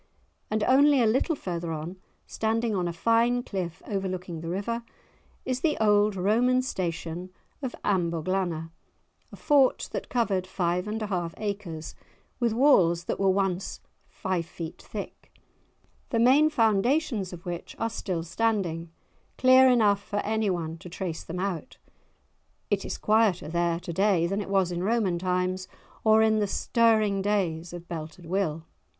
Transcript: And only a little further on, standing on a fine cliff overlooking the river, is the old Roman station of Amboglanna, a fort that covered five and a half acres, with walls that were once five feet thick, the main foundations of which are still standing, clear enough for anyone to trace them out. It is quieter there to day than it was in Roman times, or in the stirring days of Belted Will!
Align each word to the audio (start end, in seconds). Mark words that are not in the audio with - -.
And 0.49 0.63
only 0.63 0.99
a 0.99 1.05
little 1.05 1.35
further 1.35 1.71
on, 1.71 1.97
standing 2.25 2.73
on 2.75 2.87
a 2.87 2.91
fine 2.91 3.43
cliff 3.43 3.83
overlooking 3.85 4.41
the 4.41 4.49
river, 4.49 4.81
is 5.45 5.59
the 5.61 5.77
old 5.79 6.15
Roman 6.15 6.63
station 6.63 7.29
of 7.61 7.75
Amboglanna, 7.85 8.71
a 9.31 9.35
fort 9.35 9.89
that 9.91 10.09
covered 10.09 10.47
five 10.47 10.87
and 10.87 11.03
a 11.03 11.05
half 11.05 11.35
acres, 11.37 11.93
with 12.39 12.51
walls 12.51 13.03
that 13.03 13.19
were 13.19 13.29
once 13.29 13.79
five 14.09 14.47
feet 14.47 14.81
thick, 14.81 15.31
the 16.09 16.17
main 16.17 16.49
foundations 16.49 17.31
of 17.31 17.45
which 17.45 17.75
are 17.77 17.87
still 17.91 18.23
standing, 18.23 18.89
clear 19.37 19.69
enough 19.69 20.01
for 20.01 20.17
anyone 20.25 20.79
to 20.79 20.89
trace 20.89 21.23
them 21.23 21.39
out. 21.39 21.77
It 22.71 22.83
is 22.85 22.97
quieter 22.97 23.49
there 23.49 23.79
to 23.81 23.93
day 23.93 24.25
than 24.25 24.41
it 24.41 24.49
was 24.49 24.71
in 24.71 24.81
Roman 24.81 25.19
times, 25.19 25.67
or 26.03 26.23
in 26.23 26.39
the 26.39 26.47
stirring 26.47 27.21
days 27.21 27.71
of 27.71 27.87
Belted 27.87 28.25
Will! 28.25 28.65